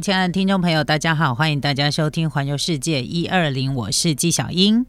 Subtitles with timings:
[0.00, 4.86] 亲爱的听众朋友，大家好，欢迎大家收听《环游世界一二零》，我是纪小英。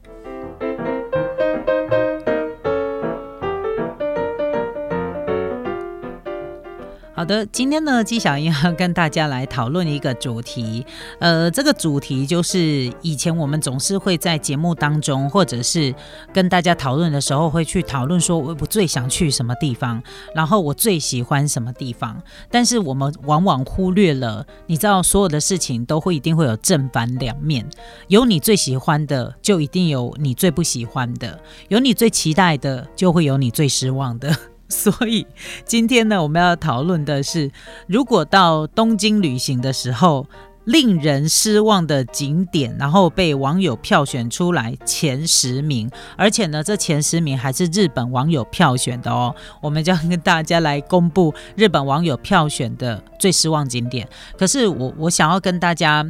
[7.22, 10.84] 好的，今天呢，纪小英要跟大家来讨论一个主题，
[11.20, 15.94] 呃，这个主题就是以前我们总是会在节目当中，或者是
[16.34, 20.02] 跟大家讨论的时候，会去讨论说，我我最想去什么地方，
[20.34, 22.20] 然后我最喜欢什么地方，
[22.50, 27.64] 但是我们往往忽略了，你知道，所有的事情都会一定会有正反两面，
[28.08, 34.36] 有你最喜欢的，就一定有你最不喜欢的，有你最期待的，就会有你最失望的。
[34.74, 35.28] 所以
[35.66, 37.52] 今天呢，我们要讨论的是，
[37.88, 40.26] 如果到东京旅行的时候，
[40.64, 49.36] 令人失望的景点，然后被网友票选出来前十名，而且呢，这前十名还是日本网友票选的哦。
[49.60, 54.08] 我们将跟大家来公布日本网友票选的最失望景点。
[54.38, 56.06] 可是我我想要跟大家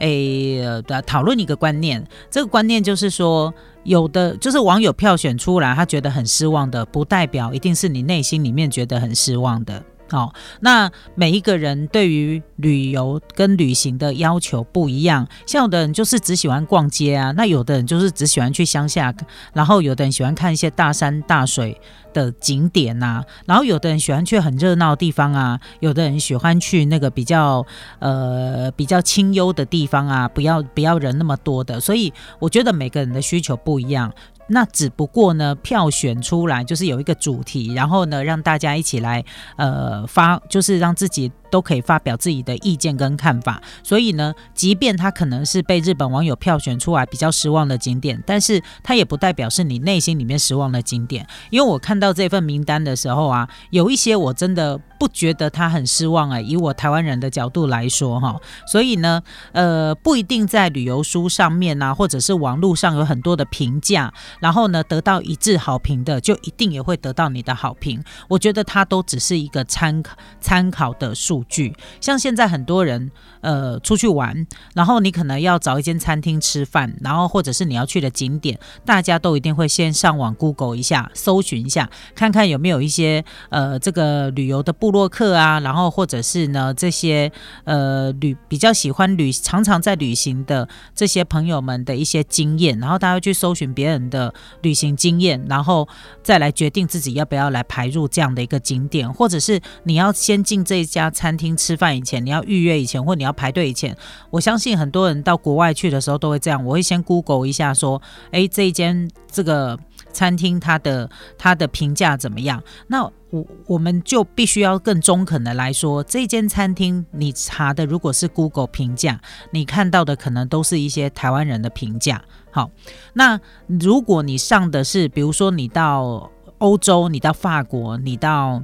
[0.00, 0.62] 诶
[1.06, 3.54] 讨论一个观念，这个观念就是说。
[3.84, 9.82] 有的就是网友票选出来，他觉得很失望的，不代表一定是你内心里面觉得很失望的。
[10.10, 19.14] 好，那每一个人对于旅游跟旅行的要求不一样，像有的人就是只喜欢逛街啊，那有的人就是只喜欢去乡下，
[19.52, 21.80] 然后有的人喜欢看一些大山大水
[22.12, 27.64] 的景点呐，然后有的人喜欢去很热闹的地方啊，有的人喜欢去那个比较
[28.00, 34.12] 呃比较清幽的地方啊，不要不要人那么多的，所以我觉得每个人的需求不一样。
[34.50, 39.24] 那只不过呢，票选出来就是有一个主题，然后呢，让大家一起来
[39.56, 41.32] 呃发，就是让自己。
[41.50, 51.26] 都可以发表自己的意见跟看法，所以呢，即便他可能是被日本网友票选出来比较失望的景点，但是他也不代表是你内心里面失望的景点。
[51.50, 56.40] 因为我看到这份名单的时候啊，有一些我真的不觉得他很失望啊。
[56.40, 59.22] 以我台湾人的角度来说哈，所以呢，
[59.52, 68.02] 呃，不一定在旅游书上面啊，或者是网络上有很多的评价，然后呢得到一致好评的，就一定也会得到你的好评。
[68.28, 71.39] 我觉得它都只是一个参考参考的数。
[71.48, 87.32] 剧像现在很多人呃出去玩，然后你可能要找一间餐厅吃饭，然后或者是你要去的景点，大家都一定会先上网 Google 一下，搜寻一下，看看有没有一些呃这个旅游的部落客啊，然后或者是呢这些
[87.64, 95.88] 呃旅比较喜欢旅常常在旅行的这些朋友们的一些经验，然后大家去搜寻别人的旅行经验，然后
[96.22, 101.29] 再来决定自己要不要来排入这样的一个景点，或者是你要先进这一家餐。
[101.30, 103.96] 餐厅吃饭以前，你要预约以前，或你要排队以前，
[104.30, 106.64] 我相信很多人到国外去的时候都会这样。
[106.64, 108.02] 我会先 Google 一下，说，
[108.32, 109.78] 哎，这一间这个
[110.12, 111.08] 餐厅它的
[111.38, 112.60] 它的评价怎么样？
[112.88, 119.20] 那我我们就必须要更中肯的来说，这间餐厅你查的如果是 Google 评价，
[119.52, 122.20] 你看到的可能都是一些台湾人的评价。
[122.50, 122.72] 好，
[123.12, 128.60] 那如果你上的是，比如说你到欧洲，你到法国，你到。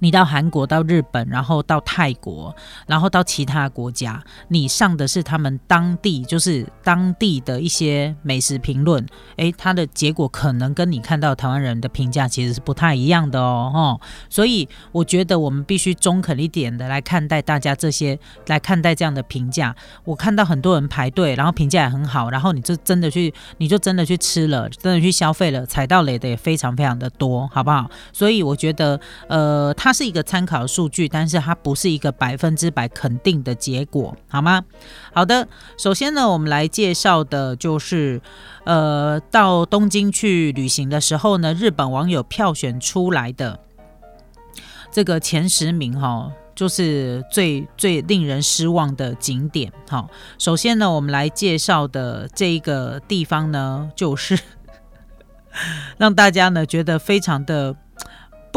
[0.00, 2.54] 你到韩国、到日本，然后到泰国，
[2.86, 9.04] 然后到其他国家，你上的是他们当地，就是当地的一些美食评论，
[9.36, 18.16] 诶，它的结果可能跟你看到台湾人的评价其实是不太一样的哦，哈，所以我觉得我们必须中肯一点的来看待大家这些，
[18.46, 19.74] 来看待这样的评价。
[20.04, 27.90] 我看到很多人排队，然后评价也很好，然后你就真的去，你就真的去吃了，真的去消费了，踩到雷的也非常非常的多，好不好？
[28.12, 29.74] 所以我觉得，呃。
[29.88, 34.62] 它是一个参考数据，但是它不是一个百分之百肯定的结果，好吗？
[35.14, 38.20] 好的，首先呢，我们来介绍的就是，
[38.66, 43.60] 呃，到东京去旅行的时候呢，日本网友票选出来的
[44.92, 49.72] 这个前十名哈，就是最最令人失望的景点。
[49.88, 54.38] 好，首先呢，我们来介绍的这一个地方呢，就是
[55.96, 57.74] 让大家呢觉得非常的。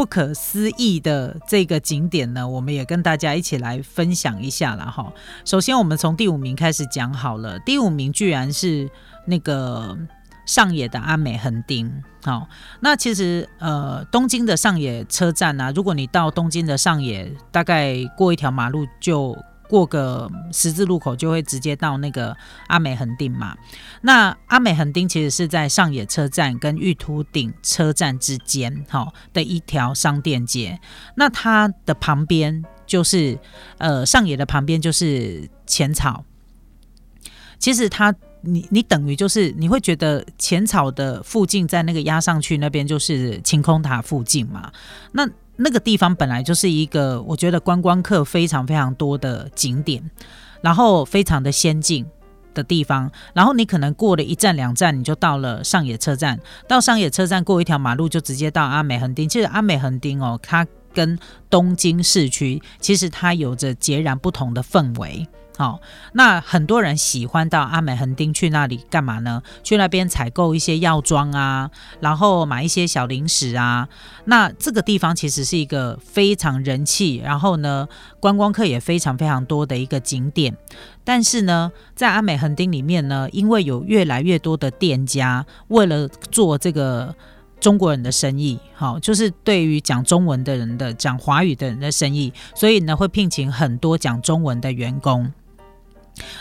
[0.02, 5.12] 不可思议的这个景点呢，我们也跟大家一起来分享一下了哈。
[5.44, 7.56] 首先，我们从第五名开始讲好了。
[7.60, 8.90] 第五名居然是
[9.26, 9.96] 那个
[10.44, 12.02] 上野的阿美横丁。
[12.24, 12.48] 好，
[12.80, 19.38] 那其实呃，东京的上野车站啊，如果你到东京的上野，大概过一条马路就。
[19.72, 22.36] 过个十字路口就会直接到那个
[22.66, 23.56] 阿美横丁嘛。
[24.02, 30.78] 那阿美横丁其实是在上野车站跟玉兔顶车站之间，哈的一条商店街。
[31.16, 33.38] 那它的旁边就是
[33.78, 36.22] 呃上野的旁边就是浅草。
[37.58, 44.70] 其实它你你等于就是你会觉得浅草的附近在那个压上去那边就是晴空塔附近嘛。
[45.12, 45.26] 那
[45.62, 50.02] 那个地方本来就是一个我觉得观光客非常非常多的景点，
[50.60, 52.04] 然后非常的先进
[52.52, 56.38] 的地方，然后你可能过了一站两站，你就到了上野车站，
[56.68, 59.28] 到上野车站过一条马路就直接到阿美横丁。
[59.28, 61.18] 其实阿美横丁哦，它跟
[61.48, 65.26] 东京市区其实它有着截然不同的氛围。
[65.62, 65.80] 好，
[66.14, 69.40] 那很多人喜欢到阿美横丁去那里干嘛呢？
[69.62, 71.70] 去那边采购一些药妆啊，
[72.00, 73.88] 然后买一些小零食啊。
[74.24, 77.86] 那这个地方其实是一个非常人气，然后呢，
[78.18, 80.56] 观光客也非常非常多的一个景点。
[81.04, 87.14] 但是呢，在阿美横丁里面呢，因为有越来越多的店家为了做这个
[87.60, 95.32] 中国人的生意，好，就是对于讲中文的人的、讲华语的人的生意，所以呢，会聘请很多讲中文的员工。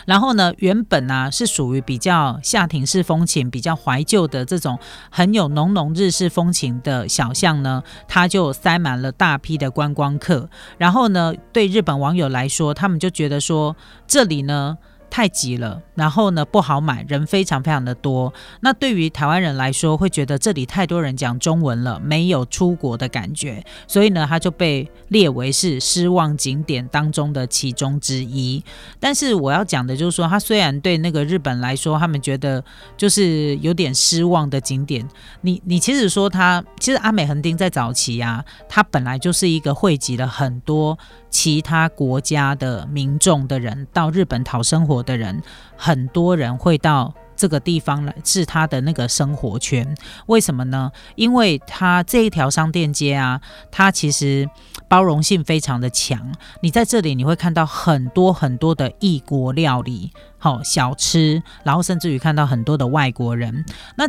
[0.06, 4.78] 然后呢，原本呢是属于比较下庭式风情、比较怀旧的这种
[5.10, 10.50] 很有浓浓日式风情的小巷呢，它就塞满了大批的观光客。
[10.78, 13.76] 然后呢，对日本网友来说，他们就觉得说
[14.08, 14.78] 这里呢。
[15.12, 18.34] 太挤了，然后呢不好买，人非常非常的多。
[18.62, 28.64] 那对于台湾人来说，会觉得这里太多人讲中文了，没有出国的感觉，所以呢，它就被列为是失望景点当中的其中之一。
[29.02, 32.64] 但是我要讲的就是说，它虽然对那个日本来说，他们觉得
[32.96, 35.06] 就是有点失望的景点。
[35.42, 40.98] 你你其实说它，其实阿美横丁在早期啊，它本来就是一个汇集了很多。
[41.32, 45.42] 其他国家的民众的人到日本讨生活的人，
[45.76, 49.96] 很多人会到这个地方来，是他的那个生活圈。
[50.28, 50.92] 为什么呢？
[51.16, 53.42] 因为他这一条商店街啊，
[53.72, 54.48] 它其实
[54.88, 56.32] 包容性非常的强。
[56.62, 63.66] 你在这里你会看到很多很多的异国料理、好小吃，然后甚至于看到很多的外国人。
[63.96, 64.06] 那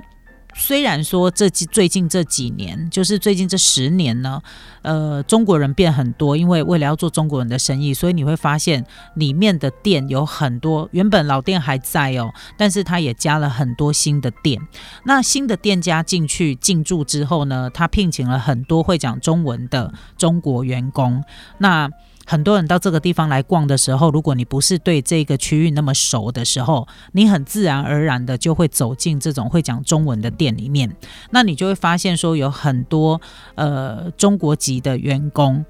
[0.55, 4.41] 虽然说这最近这几年，就是最近这十年呢，
[4.83, 8.85] 呃，中国人变很多，因为为了要做中国人的生意，所以你会发现
[9.15, 14.61] 里面的店有很多，原本老店还在哦，但是他也加了很多新的店。
[15.05, 21.25] 那新的店家进去进驻之后呢，他聘请了很多会讲中文的中国员工。
[21.59, 21.91] 那
[22.25, 30.95] 很多人到这个地方来逛的时候，如果你不是对这个区域那么熟的时候，你很自然而然的就会走进这种会讲中文的店里面，
[31.31, 33.21] 那你就会发现说有很多
[33.57, 35.65] 呃中国籍的员工，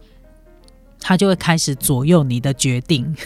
[1.01, 3.17] 他就会开始左右你的决定。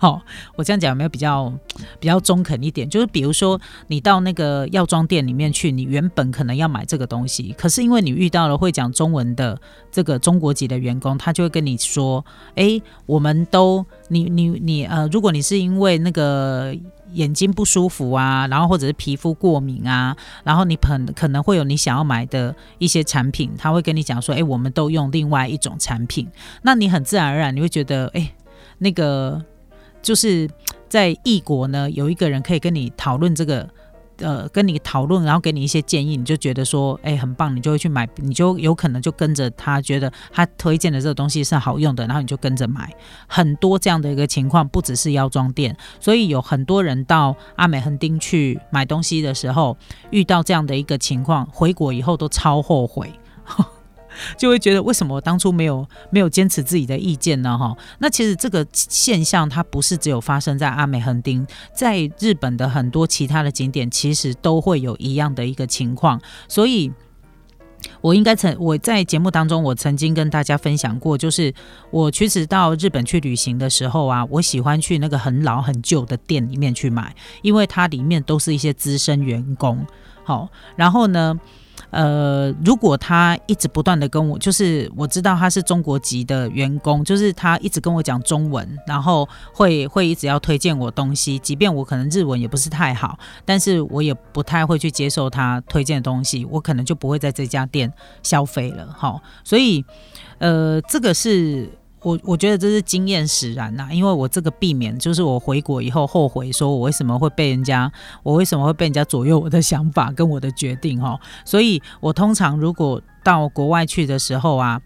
[0.00, 0.22] 好，
[0.56, 1.52] 我这样讲有没有比较
[1.98, 2.88] 比较中肯一点？
[2.88, 9.60] 就是比如说，你到那个药妆店里面去，你原本可能要买这个东西，可是因为你遇到了会讲中文的
[9.92, 12.24] 这个中国籍的员工，他就会跟你说
[12.56, 16.74] ：“哎，我们都你你你呃，如果你是因为那个
[17.12, 26.26] 眼睛不舒服啊，然后或者是皮肤过敏啊，然后你可可能会有你想要买的一些产品，他会跟你讲说：哎，我们都用另外一种产品。
[26.62, 28.32] 那你很自然而然你会觉得：哎，
[28.78, 29.44] 那个。”
[30.02, 30.48] 就是
[30.88, 33.68] 在异国呢，有一个人可以跟你讨论这个，
[34.18, 42.92] 呃，跟你讨论，然后给你一些建议，你就觉得说，哎，很棒，你就会去买，你就有可能就跟着他，觉得他推荐的这个东西是好用的，然后你就跟着买。
[43.26, 49.76] 很多这样的一个情况，不只是药妆店，所以有很多人到阿美横丁去买东西的时候，
[50.10, 53.10] 遇到这样的一个情况，回国以后都超后悔。
[54.36, 57.56] 就会觉得为什么我当初没有没有坚持自己的意见呢？
[57.56, 66.20] 哈，那其实这个现象它不是只有发生在阿美横丁，在日本的很多其他的景点其实都会有一样的一个情况。
[66.48, 66.92] 所以，
[68.00, 71.52] 我应该曾我在节目当中我曾经跟大家分享过，就是
[71.90, 79.86] 我其实到日本去旅行的时候啊，我喜欢去那个很老很旧的店里面去买，因为它里面都是一些资深员工。
[80.24, 81.38] 好，然后呢？
[81.88, 97.89] 呃，如果他一直不断的跟我，就是我知道他是中国籍的员工，就是他一直跟我讲中文，然后会会一直要推荐我东西，即便我可能日文也不是太好，但是我也不太会去接受他推荐的东西，我可能就不会在这家店
[98.22, 99.84] 消费了，哈，所以，
[100.38, 101.70] 呃，这个是。
[102.02, 107.92] 我我觉得这是经验使然呐，因为我这个避免就是我回国以后后悔，说我为什么会被人家，
[108.22, 114.80] 我为什么会被人家左右我的想法跟我的决定哈，所以我通常如果到国外去的时候啊，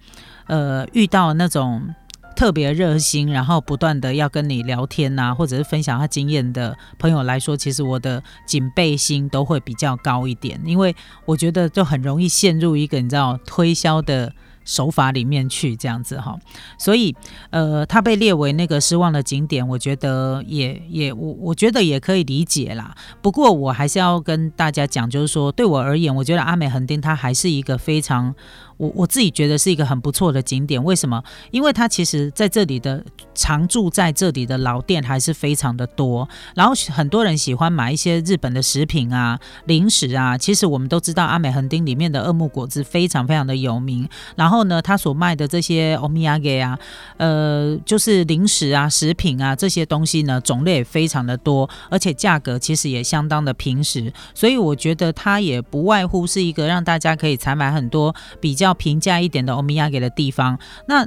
[0.49, 1.95] 呃，遇到那种
[2.37, 14.33] 特别热心，然后不断的要跟你聊天呐，或者是分享他经验的朋友来说，其实我的警备心都会比较高一点，因为我觉得就很容易陷入一个你知道推销的。
[14.67, 16.35] 手法里面去，这样子哈。
[16.79, 17.15] 所以
[17.51, 22.95] 呃，他被列为那个失望的景点，我觉得也也我我觉得也可以理解啦。
[23.21, 28.35] 不过我还是要跟大家讲，就是说对我而言，我觉得阿美横丁它还是一个非常。
[28.77, 31.23] 我我自己觉得是一个很不错的景点，为什么？
[31.51, 33.05] 因为它其实在这里的
[33.35, 40.37] 常住在这里的老店还是非常的多，然后很多人喜欢买一些日本的食品啊、零食啊。
[40.37, 46.77] 其实我们都知道阿美横丁里面的二木果汁非常非常的有名，然后呢，他所卖的这些欧米亚给啊，
[47.19, 58.64] 呃，就是零食啊、食品啊这些东西呢，种类也非常的多，而且价格其实也相当的平实，所以我觉得它也不外乎是一个让大家可以采买很多比较。
[58.65, 61.07] 要平价一点的欧米亚给的地方，那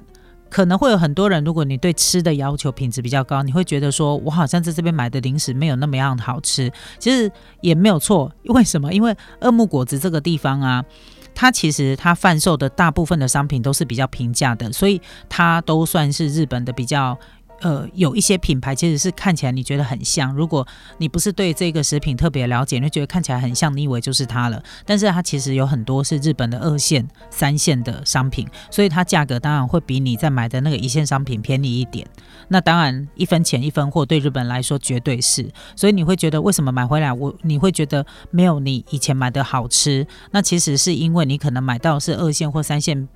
[0.50, 1.44] 可能会有很多人。
[1.44, 6.72] 如果你对吃的要求品质比较高，你会觉得说，我好像在这边买的零食没有那么样好吃。
[7.00, 7.30] 其实
[7.62, 8.94] 也没有错，为什么？
[8.94, 10.86] 因为二木果子这个地方啊，
[11.36, 17.18] 它其实它贩售的大部分的商品都是比较平价的，所以它都算是日本的比较。
[17.62, 20.66] 呃，有一些品牌其实是看起来你觉得很像，如果
[21.00, 24.62] 你不是对这个食品特别了解，你觉得看起来很像，你以为就是它了。
[24.86, 32.08] 但是它其实有很多是日本的二线、三线的商品，所以它价格当然会比你在买的那个一线商品便宜一点。
[32.50, 35.50] 那当然一分钱一分货，对日本来说绝对是。
[35.76, 40.06] 所以你会觉得为什么买回来我你会觉得没有你以前买的好吃？
[40.32, 43.08] 那其实是因为你可能买到是二线或三线。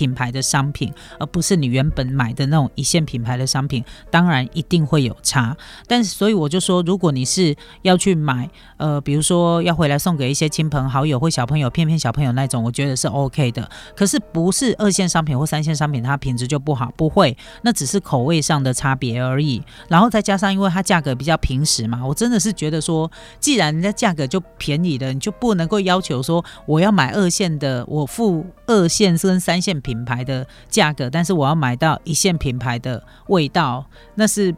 [0.00, 5.54] 品牌的商品，而不是你原本买的那种一线品牌的商品，当然一定会有差。
[5.86, 13.68] 但是，所以我就说，如果你是要去买，呃，比如说要回来送给一些亲朋好友或小朋友，骗骗小朋友那种，我觉得是 OK 的。
[13.94, 19.62] 可是不是二线商品或三线商品，它品质就不好，不会，那只是口味上的差别而已。
[19.88, 34.54] 然后再加上，因为它价格比较平实嘛，我真的是觉得说，既然人家价格就便宜了，你就不能够要求说我要买二线的，我付二线跟三线品品牌的价格，但是我要买到一线品牌的味道，那是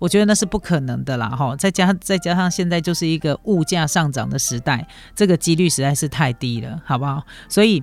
[0.00, 1.54] 我觉得那是不可能的啦，哈！
[1.54, 7.22] 再加再加上现在就是一个物价上涨的时代，这个几率实在是太低了，好不好？
[7.48, 7.80] 所以。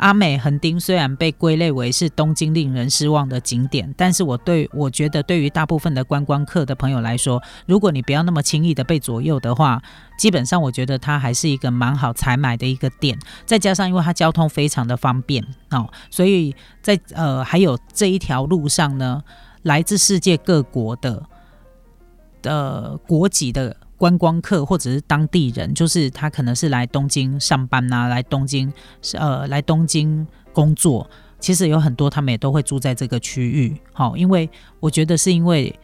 [0.00, 9.82] 阿美横丁虽然被归类为是东京令人失望的景点，但是我对我觉得对于大部分的观光客的朋友来说，如果你不要那么轻易的被左右的话，
[10.16, 13.18] 基本上我觉得它还是一个蛮好采买的一个店。
[13.44, 19.24] 再加上因为它交通非常的方便哦，所以在呃还有这一条路上呢，
[19.62, 21.24] 来自世界各国的
[22.42, 23.76] 的国籍的。
[23.98, 28.72] 观光客或者是当地人，就是他可能是来东京上班呐，来东京
[29.14, 31.10] 呃来东京工作。
[31.40, 35.76] 其实有很多他们也都会住在这个区域，好，因为我觉得是因为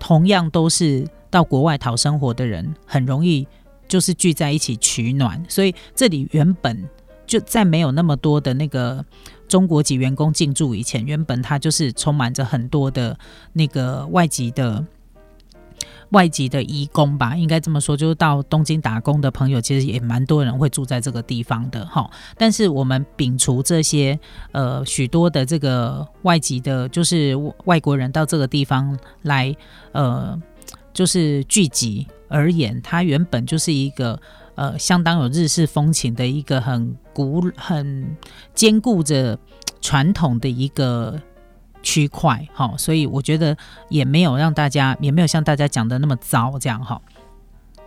[0.00, 3.46] 同样都是到国外讨生活的人，很容易
[3.86, 6.82] 就是聚在一起取暖，所以这里原本
[7.24, 9.06] 就在没有那么多的那个
[9.46, 13.16] 中国籍员工进驻以前，原本它就是充满着很多的
[13.52, 14.84] 那个外籍的。
[16.14, 22.08] 外籍的移工吧，应该这么说，就是到东京打工的朋友，其实也蛮多人会住在这个地方的哈。
[22.38, 24.18] 但是我们摒除这些
[24.52, 29.54] 呃许多的这个外籍的，就是外国人到这个地方来
[29.90, 30.40] 呃，
[30.92, 34.16] 就是聚集而言，它原本就是一个
[34.54, 38.16] 呃相当有日式风情的一个很古很
[38.54, 39.36] 兼顾着
[39.80, 41.20] 传统的一个。
[41.84, 43.56] 区块，好，所以我觉得
[43.88, 47.00] 也没有让大家，也没有像大家讲的那么糟，这样哈。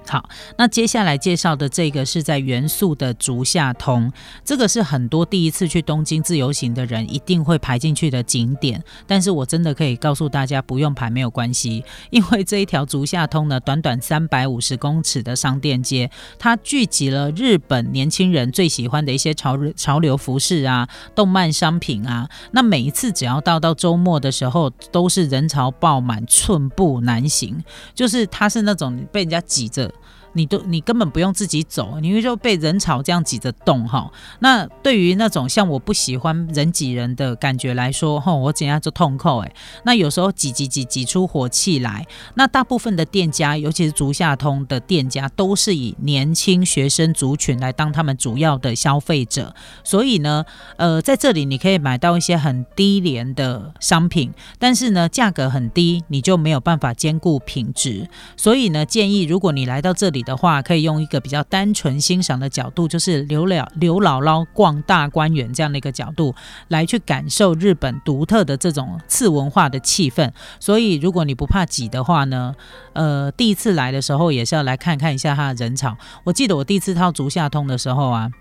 [0.08, 4.12] 好，那接下来介绍的这个是在元素的竹下通，
[4.46, 8.82] 这个是很多第一次去东京自由行的人一定会排进去的景点。
[9.06, 16.10] 但是我真的可以告诉大家，不用排没有关系，因为这一条竹下通呢，短短三百五十公尺的商店街，
[16.40, 22.30] 它聚集了日本年轻人最喜欢的一些潮潮流服饰啊、动漫商品啊。
[22.52, 27.62] 那每一次只要到到周末的时候，都是人潮爆满，寸步难行，
[27.94, 29.92] 就是它是那种被人家挤着。
[30.34, 34.12] 你都你根本不用自己走，你就被人潮这样挤着动哈。
[34.40, 39.54] 那对于那种像我不喜欢人挤人的感觉来说，吼，我怎样就痛扣哎。
[39.84, 42.06] 那有时候挤挤挤挤出火气来。
[42.36, 49.54] 那大部分的店家，尤其是竹下通的店家，都是以年轻学生族群来当他们主要的消费者。
[49.84, 50.46] 所以呢，
[50.78, 58.10] 呃，在这里你可以买到一些很低廉的商品，但是呢，价格很低，你就没有办法兼顾品质。
[58.36, 66.34] 所以呢，建议如果你来到这里，的话，可以用一个比较单纯欣赏的角度，就是刘了刘姥姥逛大观园这样的一个角度
[66.68, 70.32] 来去感受日本独特的这种次文化的气氛。
[70.60, 72.56] 所以，如果你不怕挤的话呢，
[72.94, 75.98] 呃，第一次来的时候也是要来看看一下它的人潮。
[76.24, 78.32] 我记得我第一次到足下通的时候啊。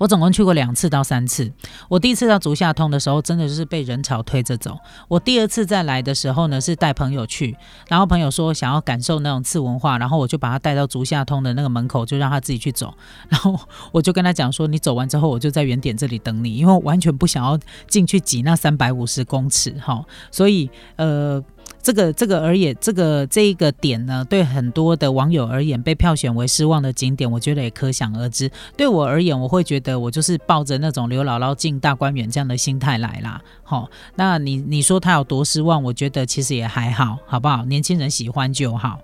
[0.00, 1.52] 我总共去过两次到三次。
[1.86, 4.78] 我第一次到竹下通的时候，真的就是被人潮推着走。
[5.08, 7.54] 我第二次再来的时候呢，是带朋友去，
[7.86, 12.94] 然后朋友说想要感受那种次文化，然后我就把他带到竹下通的那个门口，就让他自己去走。
[13.28, 13.60] 然后
[13.92, 20.02] 我就跟他讲说，你走完之后，我就在原点这里等你，因为我完全不想要进去挤那三百五十公尺哈。
[20.30, 21.44] 所以呃。
[21.82, 28.50] 这个这个而言，这个这一个点呢，对很多的网友而言，被票选为失望的景点，我觉得也可想而知。
[28.76, 33.40] 对我而言，我会觉得我就是抱着那种刘姥姥进大观园这样的心态来啦。
[33.62, 35.82] 好，那你你说他有多失望？
[35.82, 37.64] 我觉得其实也还好，好不好？
[37.64, 39.00] 年轻人喜欢就好。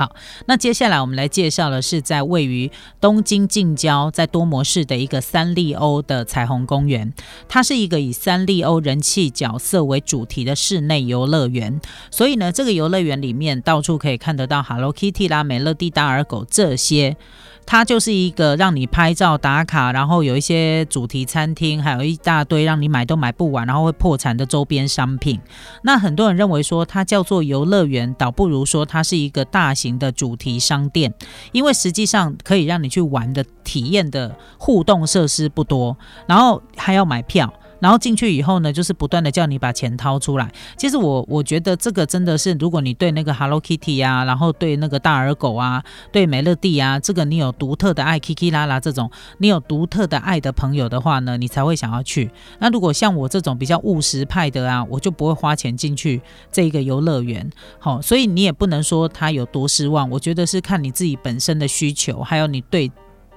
[0.00, 0.16] 好，
[0.46, 2.70] 那接下来我们来介绍的是在位于
[3.02, 7.12] 东京近郊，在多摩市的一个三丽鸥的彩虹公园。
[7.50, 11.78] 它是一个以三丽鸥人气角色为主题的室内游乐园，
[12.10, 17.18] 所以呢，这个游乐园里面到处可以看得到 Hello Kitty 啦、美乐蒂、大耳狗这些。
[17.66, 25.38] 它就是一个让你拍照打卡，然后有一些主题餐厅，还有一大堆让你买都买不完，然后会破产的周边商品。
[25.82, 31.12] 那很多人认为说它叫做游乐园，倒不如说它是一个大型的主题商店，
[31.52, 37.52] 因为实际上可以让你去玩的体验的互动设施不多，然后还要买票。
[37.80, 40.50] 然后进去以后呢，就是不断的叫你把钱掏出来。
[40.76, 45.82] 其实我我觉得这个真的是，如果你对那个 Hello Kitty 啊，然后对那个大耳狗啊，
[46.12, 52.30] 对美乐蒂啊，这个你有独特的爱，Kiki 啦啦这种，你有独特的爱的朋友的话呢，你才会想要去。
[52.58, 56.20] 那如果像我这种比较务实派的啊，我就不会花钱进去
[56.52, 57.50] 这一个游乐园。
[57.78, 60.08] 好，所以你也不能说他有多失望。
[60.10, 62.90] 我觉得是看你自己本身的需求，还有你对。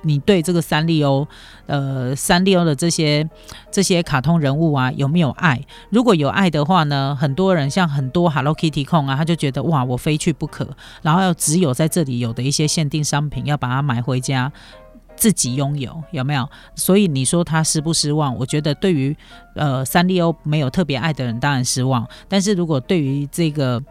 [0.04, 1.28] 你对这个三丽鸥，
[1.66, 3.28] 呃，三丽鸥的这些
[3.72, 5.60] 这些卡通人物啊，有没有爱？
[5.90, 10.68] 如果有爱的话呢，很多人像很多 Hello Kitty 控啊，他就觉得哇，我非去不可，
[11.02, 14.52] 然后要只有在这里有的一些限定商品，要把它买回家。
[15.16, 16.48] 自己拥有有没有？
[16.76, 18.36] 所以你说他失不失望？
[18.38, 19.16] 我觉得对于
[19.56, 22.08] 呃三丽欧没有特别爱的人，当然失望。
[22.28, 23.82] 但是如果对于这个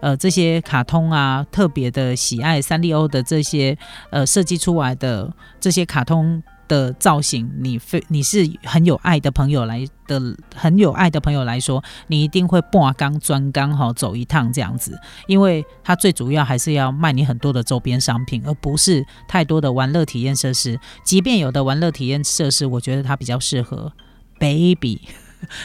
[0.00, 3.76] 呃这些卡通啊特别的喜爱三丽欧的这些
[4.10, 6.42] 呃设计出来的这些卡通。
[6.72, 10.18] 的造型，你非你是很有爱的朋友来的，
[10.56, 20.80] 很有爱的朋友来说，你一定会半缸钻缸哈走一趟这样子，因为它最主要还是要卖你很多的周边商品，而不是太多的玩乐体验设施。
[21.04, 23.92] 即便有的玩乐体验设施，我觉得它比较适合
[24.38, 25.02] baby，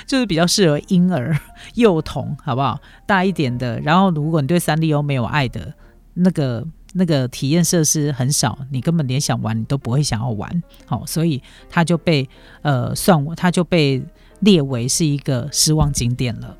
[0.05, 1.39] 就是比较适合婴儿、
[1.75, 2.81] 幼童，好不好？
[3.05, 3.79] 大一点的。
[3.79, 5.73] 然后，如果你对三丽鸥没有爱的
[6.15, 6.67] 那个。
[6.93, 12.27] 那个体验设施很少，你根本连想玩你都不会想要玩，好，所以它就被
[12.61, 14.03] 呃算，它就被
[14.39, 16.57] 列为是一个失望景点了。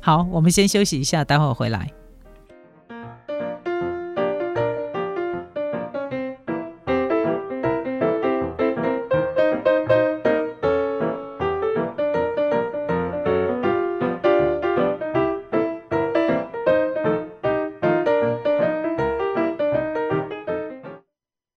[0.00, 1.90] 好，我们先休息一下，待会回来。